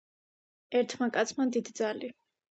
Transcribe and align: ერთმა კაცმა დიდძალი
ერთმა 0.79 1.07
კაცმა 1.17 1.45
დიდძალი 1.57 2.09